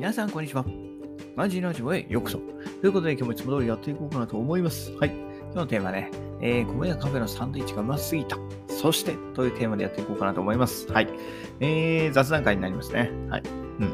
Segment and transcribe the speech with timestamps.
[0.00, 0.64] 皆さん、こんにちは。
[1.36, 2.38] マジラジオへようこそ。
[2.38, 4.92] ということで、今日もいつも通りやっていこうかなと思います。
[4.92, 5.10] はい。
[5.10, 8.38] 今日のテーマね、えー、米屋カフェのサンドイッチがうますぎた。
[8.66, 10.90] そして、というテーマでやっていこうかなと思います。
[10.90, 11.08] はい。
[11.60, 13.10] えー、雑談会になりますね。
[13.28, 13.42] はい。
[13.80, 13.92] うん。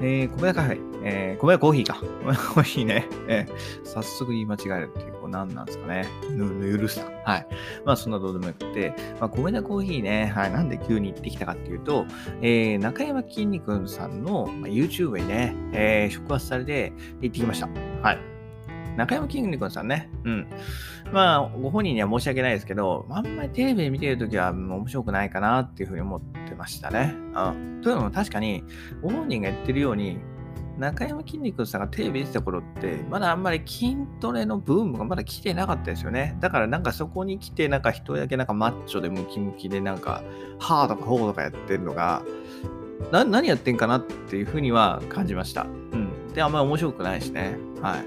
[0.00, 2.00] えー、米屋カフェ、えー、米屋コーヒーか。
[2.24, 3.06] 米屋コーヒーね。
[3.28, 6.06] えー、早速言い間違えるっていう、う何なんですかね。
[6.30, 7.10] ぬ、ぬるさ。
[7.24, 7.46] はい。
[7.84, 10.52] まあ、そんなどうでもよくて、まあ、米田コーヒーね、はい。
[10.52, 12.04] なんで急に行ってきたかっていうと、
[12.42, 17.68] えー、中山きんに君さんの、まあ、YouTube にね、えー、触発されて行ってきました。
[18.02, 18.18] はい。
[18.96, 20.10] 中山きんに君さんね。
[20.24, 20.46] うん。
[21.12, 27.14] まあ、ご本人には申し訳ないですけど、あんまりテレビで見てるときは面白くないかなっていうふうに思ってましたね。
[27.16, 27.40] う
[27.78, 27.80] ん。
[27.80, 28.64] というのも確かに、
[29.00, 30.18] ご本人が言ってるように、
[30.78, 36.36] 中山きんに君さんがテレビ出てた頃って、まだあんまり筋トレのブームがまだ来てなかったですよね。
[36.38, 40.22] だからなんかそこに来て、なんか人だけなんかマッチョでムキムキでなんか、
[40.60, 42.22] ハーとかホーとかやってるのが、
[43.10, 45.62] な何やってんかなっていうふうには感じました。
[45.62, 46.32] うん。
[46.32, 47.56] で、あんまり面白くないしね。
[47.82, 48.06] はい。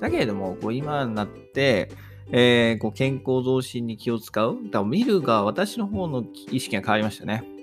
[0.00, 1.90] だけれども、こう今になって、
[2.32, 4.56] えーこう健康増進に気を使う。
[4.64, 7.59] だから見るが私の方の意識が変わりましたね。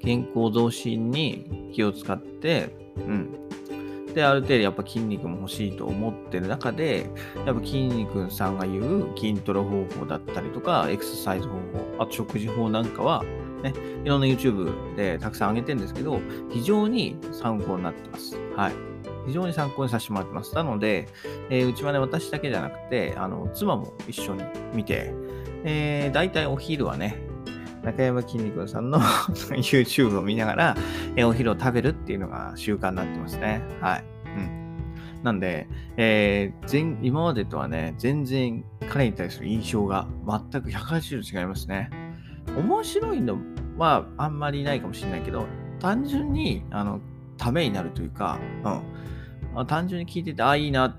[0.00, 3.48] 健康増進に気を使って、うん。
[4.14, 7.10] で、ある程度やっぱ筋肉も欲しいと思ってる中で、
[7.46, 13.24] やっぱ筋肉さんが言う筋トレ方法だったりとか、エクササイズ方法、あと食事法なんかは、
[13.62, 13.72] ね、
[14.04, 18.36] いろんな YouTube でたくさん上げてるんですけど、非常に参考になってます。
[18.56, 18.72] はい。
[19.26, 20.54] 非常に参考にさせてもらってます。
[20.54, 21.08] なので、
[21.50, 25.12] えーうちはね、私だけじゃなくて、あの、妻も一緒に見て、
[25.64, 27.27] えー、大体お昼はね、
[27.82, 30.76] 中山きんに君さんの YouTube を見ながら、
[31.16, 33.62] えお昼を食べるっていうのが習慣になってますね。
[33.80, 34.04] はい。
[34.26, 35.22] うん。
[35.22, 41.90] なんで、えー今までとはね、全然彼に対する印象が全く180度違いますね。
[42.56, 43.38] 面白いの
[43.76, 45.46] はあんまりないかもしれないけど、
[45.80, 47.00] 単純に、あの、
[47.36, 49.60] ためになるというか、うん。
[49.60, 50.98] あ単純に聞いてて、ああ、いいな、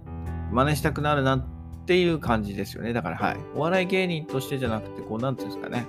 [0.52, 1.46] 真似したくなるなっ
[1.86, 2.94] ていう感じですよね。
[2.94, 3.38] だから、はい。
[3.56, 5.86] お笑い芸人としてじゃなくて、こう、なんていうんですかね。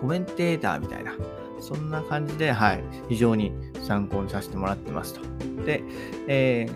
[0.00, 1.12] コメンテーターみたいな。
[1.60, 2.82] そんな感じで、はい。
[3.10, 3.52] 非常に
[3.82, 5.20] 参考にさせてもらってますと。
[5.66, 5.82] で、
[6.26, 6.66] え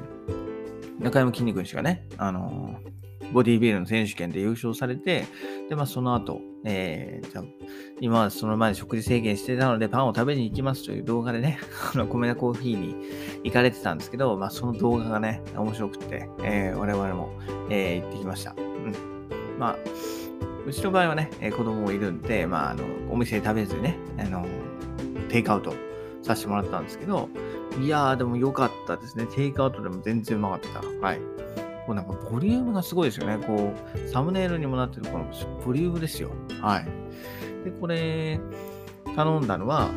[1.00, 2.94] ー、中山きんに君氏がね、あのー
[3.32, 5.26] ボディービルの選手権で優勝されて、
[5.68, 7.44] で、まあ、その後、えー、じゃあ
[8.00, 11.58] 今はその前で食事制限してたのでパンを食べに行きますという動画でね、
[11.94, 12.94] あの、米田コーヒーに
[13.42, 17.32] 行かれてたんですけど、まあ、その動画がね、面白くて、えー我々も、
[17.70, 18.54] えー行ってきました。
[18.56, 18.94] うん。
[19.58, 19.76] まあ、
[20.66, 24.46] うちの場合はね、えー子供もいるんで、まあ、あの、お店で食べずにね、あの、
[25.28, 25.74] テイクアウト
[26.22, 27.28] させてもらったんですけど、
[27.80, 29.26] いやー、でも良かったですね。
[29.26, 31.06] テイクアウトでも全然うまかった。
[31.06, 31.20] はい。
[31.86, 33.44] こうなんかボリュームがすごいですよね。
[33.44, 35.24] こう、サムネイルにもなってるこの
[35.64, 36.30] ボリュームですよ。
[36.62, 36.84] はい。
[37.64, 38.40] で、これ、
[39.14, 39.90] 頼んだのは、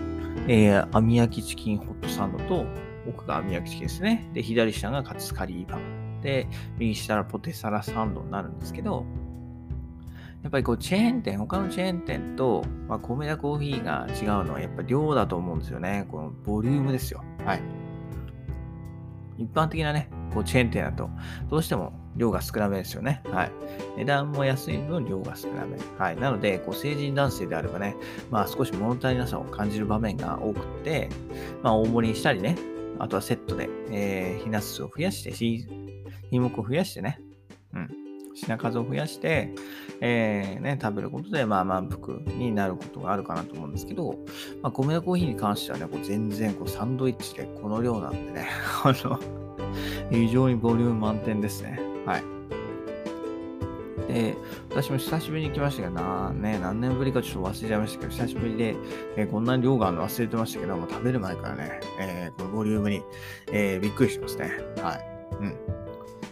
[0.47, 2.65] えー、網焼きチキンホットサンドと、
[3.07, 4.29] 奥が網焼きチキンですね。
[4.33, 6.21] で、左下がカツカリーパン。
[6.21, 6.47] で、
[6.77, 9.05] 右下がポテサラサンドになるんですけど、
[10.47, 16.07] やっぱりこうチェーン店、他のチェーン店と、まあ、米田コーヒーが違うのはやっぱ量だと思うんですよね。
[16.09, 17.21] このボリュームですよ。
[17.45, 17.61] はい。
[19.37, 21.09] 一般的なね、こうチェーン店だと、
[21.49, 23.21] どうしても量が少なめですよね。
[23.25, 23.51] はい。
[23.97, 25.77] 値段も安い分量が少なめ。
[25.97, 26.15] はい。
[26.15, 27.97] なので、こう成人男性であればね、
[28.31, 31.09] まあ少し物足りなさを感じる場面が多くて、
[31.61, 32.55] まあ大盛りにしたりね、
[32.99, 35.67] あとはセットで、えー、品数を増やして、し
[36.29, 37.19] 品目を増やしてね、
[37.73, 38.06] うん。
[38.37, 39.53] 品数を増やして、
[39.99, 44.19] えーね、食べることで、まあ、満腹になることがあるかなと思うんですけど、
[44.61, 48.47] まあ、米田コーヒーに関してはね、こう全然こうサンドイッチでこの量なんでね、
[48.83, 49.19] あの、
[50.11, 51.79] 非常にボリューム満点ですね。
[52.05, 52.23] はい。
[54.07, 54.37] で、
[54.69, 58.75] 私も久しぶりに来ましたけどな、ね、何年ぶりかちょっと忘れちゃいましたけど、久しぶりで、
[59.17, 63.01] えーこんなに量があるの忘れてましたけど、もう食べる前からね、えーこのボリュームに、
[63.51, 64.51] えーびっくりしますね。
[64.81, 64.99] はい。
[65.41, 65.55] うん。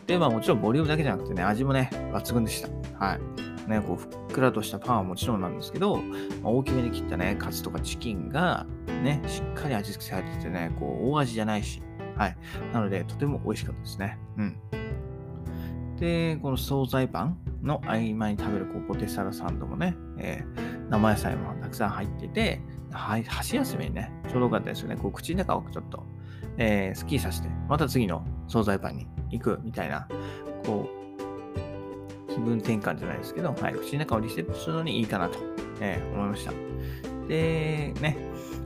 [0.08, 2.70] で、まあもちろんボリュームだけじゃなくてね、味もね、抜群でした。
[3.06, 3.70] はい。
[3.70, 8.66] ね、こう、ふっくらとしたパンはもちろんなんですけど、まあ大きめに切ったね、カツとかチキンが、
[9.04, 11.82] ね、しっかり味付けされててね、こう、大味じゃないし、
[12.16, 12.38] はい。
[12.74, 14.20] なので、とても美味しかったですね。
[14.38, 14.58] うん。
[15.98, 22.62] で、この惣菜パンの合間に食べるこうポテサラサンドもね、えー生野菜もたくさん入ってて、
[22.92, 24.96] はい、箸休めにね、ちょうどよかったですよね。
[24.96, 26.06] こう口の中をちょっと、
[26.58, 30.08] えースッキリさせて、また次の惣菜パンに行くみたいな、
[30.66, 30.90] こ
[32.30, 35.40] う、気分転換じゃないですけど、はい、口の中をリセットするのにいいかなと、
[35.82, 36.52] えー思いました。
[37.28, 38.18] で、ね、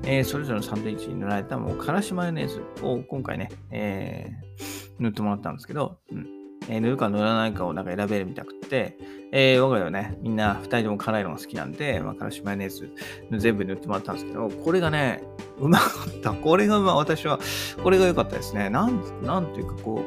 [0.04, 4.70] えーそれぞれのサンドイッチに塗られたもうからしマヨネーズを今回ね、えー
[5.00, 6.39] 塗ってもらったんですけど、うん
[6.70, 8.98] え塗るか塗らないかをなんか選べるみたくて、
[9.32, 12.92] えー我が家はね、みんな2人とも辛いのが好きなんで、まあ、からしマヨネーズ
[13.32, 15.24] 全部塗ってもらったんですけど、これがね、
[15.60, 16.32] うまかった。
[16.32, 17.40] これがまあ私は、
[17.84, 18.70] これが良かったですね。
[18.70, 20.04] なん、なんというかこ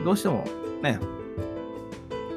[0.00, 0.44] う、どうしても
[0.82, 0.98] ね、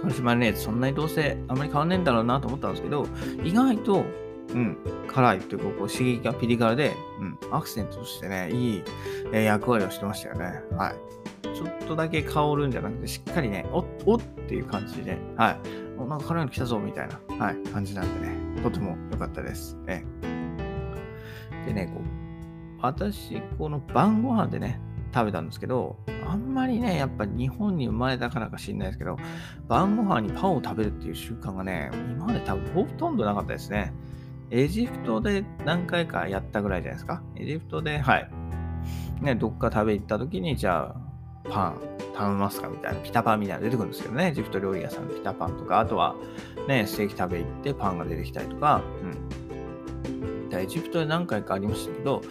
[0.02, 3.08] からしマヨネーズそんなにどうせあんまり変わんねえんだろうなと思ったんですけど、
[3.44, 4.04] 意外と、
[4.50, 4.78] うん、
[5.08, 8.84] 辛いというか、こう刺激がピリ辛で、うん、アクセントとしてね、いい、
[9.32, 10.62] え役割をしてましたよね。
[10.76, 11.23] はい。
[11.44, 15.58] ちょっとだけ香るんじゃなくて、しっかりね、おっ、おっていう感じで、はい。
[15.98, 19.78] おなんか辛いの来たぞ、みたいな、はい、感じなんでね、とても良かったです。
[19.88, 22.04] ええでね、こう、
[22.82, 24.80] 私、この晩ご飯でね、
[25.14, 25.98] 食べたんですけど、
[26.28, 29.18] あんまりね、やっぱ日本に生まれたからか知んないですけど、
[29.68, 33.94] 晩ご飯にパンを食べるっていう習慣がね、今まで多分ほとんどなかったですね。
[34.50, 37.22] エジプトで何回かやったぐらいじゃないですか。
[37.36, 38.30] エジプトで、はい。
[39.22, 41.03] ね、どっか食べ行った時に、じゃあ、
[41.50, 41.82] パン
[42.16, 46.16] 頼みますかみたいな、ピタパンみたいなの出てくるんですけどね、エジプト料理屋さんのピタパンとか、あとは、
[46.68, 50.50] ね、ステーキ食べ行ってパンが出てきたりとか、うん。
[50.50, 52.22] でエジプトで何回かありましたけど、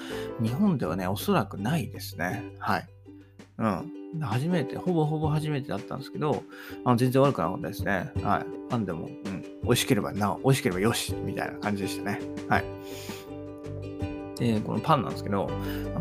[0.40, 2.44] 日本ではね、おそらくないですね。
[2.58, 2.88] はい。
[3.58, 3.92] うん。
[4.20, 6.42] 初めて、ほぼほぼ初めてだったんですけど、
[6.84, 8.12] あの全然悪くなかったですね。
[8.22, 8.46] はい。
[8.70, 9.42] パンでも、うん。
[9.62, 12.20] 美味しければなお、美味しければよし、みたいな感じでしたね。
[12.48, 12.64] はい。
[14.36, 15.50] で、このパンなんですけど、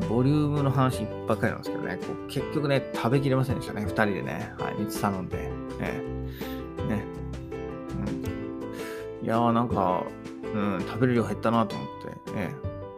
[0.09, 4.53] ボリュームの話ばっかりなんですけどね、こう結局ね、食べきれませんでしたね、二人でね。
[4.57, 4.73] はい。
[4.75, 5.37] 3つ頼んで。
[5.37, 5.49] ね。
[6.89, 7.05] ね。
[9.21, 9.25] うん。
[9.25, 10.03] いやー、なんか、
[10.53, 11.87] うん、食べる量減ったなと思っ
[12.25, 12.55] て、ね。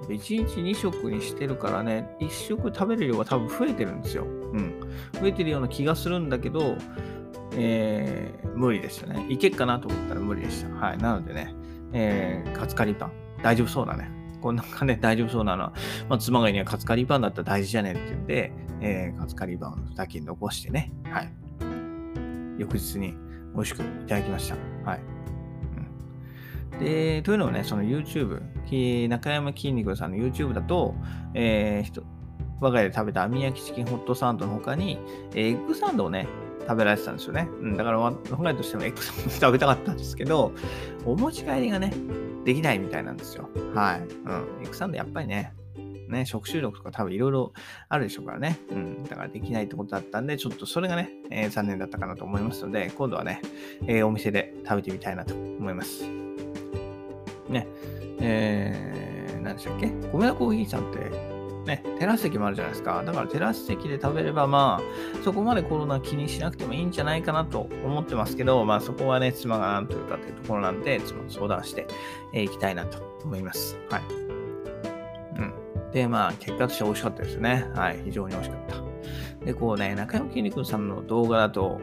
[0.07, 4.25] 1日2食にしてるからね、1食食べる量が多分増えてるんですよ。
[4.25, 4.27] う
[4.57, 4.80] ん。
[5.19, 6.75] 増えてるような気がするんだけど、
[7.56, 9.25] えー、無理でしたね。
[9.30, 10.75] いけっかなと思ったら無理でした。
[10.75, 10.97] はい。
[10.97, 11.56] なのでね、
[11.94, 13.12] えー、カツカリパン。
[13.41, 14.23] 大丈夫そうだね。
[14.44, 15.74] こんなんかね、大丈夫そうなのは、
[16.10, 18.51] まあ、妻が言うにはカツカリパンだったら大事じゃねえって言うんで、
[18.81, 21.31] えー、カツカリパンだけ残してね、はい。
[22.57, 23.16] 翌日に
[23.56, 24.57] 美味しくいただきました。
[24.84, 25.00] はい。
[26.78, 28.42] で、というのもね、その YouTube、
[29.07, 30.94] 中山きんに君さんの YouTube だと、
[31.34, 32.04] えー、人
[32.60, 35.00] 我が家で食べた網焼きチキンホットサンドの他に、
[35.36, 36.28] エッグサンドをね、
[36.68, 37.48] 食べられてたんですよね。
[37.62, 40.51] うん、だから、我が家としてもエッグサンド食べたかったんですけど、
[41.06, 41.94] お持ち帰りがね、
[42.45, 43.50] できないみたいなんですよ。
[43.74, 44.00] はい。
[44.00, 44.07] うん。
[44.62, 45.54] エッグサンドやっぱりね、
[46.10, 47.54] ね、食中毒とか多分いろいろ
[47.89, 48.60] あるでしょうからね。
[48.69, 49.04] うん。
[49.04, 53.42] だからできないってことだったんで、ちょっとそれがね、えー残念だったかなと思いますので、今度はね、
[53.88, 56.04] えーお店で食べてみたいなと思います。
[57.50, 57.68] ね。
[58.19, 59.88] えー、何でしたっけ？
[60.12, 61.32] 米田コーヒーさんって、
[61.65, 63.04] ね、テラス席もあるじゃないですか。
[63.06, 71.88] だからテラス席で食べれば、まあ、そこまでコロナ気にしなくてもいいんじゃないかなと思ってますけど、まあそこはね、妻が何というかっていうところなんで、妻と相談して
[72.33, 73.77] えー行きたいなと思います。
[73.89, 74.01] はい。
[75.38, 75.54] うん。
[75.92, 77.66] で、まあ、結果として美味しかったですね。
[77.75, 78.01] はい。
[78.04, 78.59] 非常に美味しかっ
[79.39, 79.45] た。
[79.45, 81.80] で、こうね、中山きんに君さんの動画だと、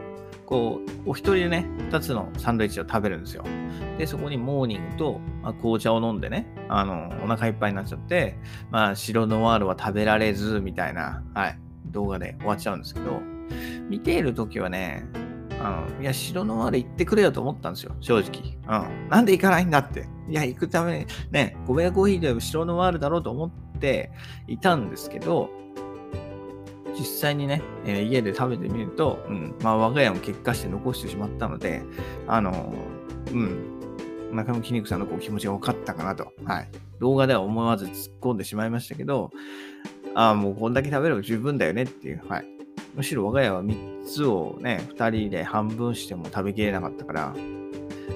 [0.51, 3.45] こう、お一人でね、二つのサンドイッチを食べるんですよ。
[3.97, 8.37] で、そこにモーニングと、まあ、紅茶を飲んでね、あの、お腹いっぱいになっちゃって、
[8.69, 13.21] まあ、白ノワールは食べられず、みたいな、はい、動画で終わっちゃうんですけど、
[13.89, 15.05] 見ているときはね、
[15.61, 18.57] あの、いや、白ノワール行ってくれよと思ったんですよ、正直。
[18.67, 19.09] うん。
[19.09, 20.05] なんで行かないんだって。
[20.27, 24.11] いや、行くために、ね、ゴベアコーヒーで白ノワールだろうと思って
[24.47, 25.49] いたんですけど、
[26.97, 31.83] 実際にね、えー家で食べてみると、うん、まあ、我が家も結果して残してしまったので、
[32.27, 32.73] あの、
[33.31, 36.31] うん、中野筋肉さんのこう気持ちが分かったかなと。
[36.45, 36.69] はい。
[36.99, 39.31] 動画では思わず突っ込んでしまいましたけど、
[40.15, 42.21] ああ、もうこんだけ食べれば十分だよねっていう。
[42.27, 42.45] はい。
[42.95, 47.33] むしろ我が家は3つをね、2人で半分しても食べきれなかったから、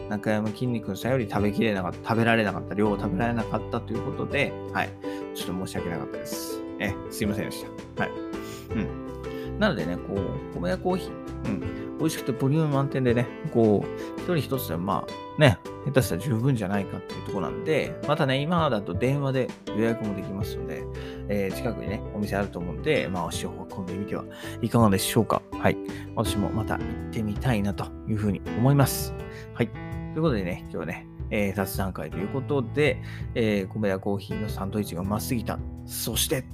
[0.10, 4.90] 中山きんに君さんより食べきれなかった、食べられなかった、量を食べられなかったということで、はい。
[5.34, 6.62] ちょっと申し訳なかったです。
[6.80, 8.04] え、すいませんでした。
[8.04, 8.25] はい。
[8.72, 9.60] うん。
[9.60, 11.98] なのでね、こう、米屋コーヒー、うん。
[11.98, 20.84] 美味しくてボリューム満点でね、こう、一人一つでまあ、ね、下手したら十分じゃないかっていうところなんで、またね、今だと電話で予約もできますので、
[21.30, 24.26] えー近くにね、お店あると思うんで、まあ、足を運んでみては
[24.62, 25.42] いかがでしょうか。
[25.58, 25.78] はい。
[26.16, 29.14] 私もまた行ってみたいなというふうに思います。
[29.54, 29.70] はい。
[29.70, 33.02] ということでね、今日はね、えー雑談会ということで、
[33.36, 35.60] えー、米屋コーヒーのサンドイッチがうますぎた。
[35.86, 36.46] そして、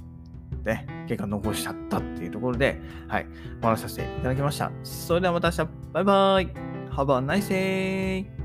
[0.64, 3.26] ね、結果残しちゃったっていうところで、はい、
[3.62, 4.70] お話しさせていただきました。
[4.82, 6.48] それではまた明日、バイバイ
[6.90, 8.41] !Have a nice day!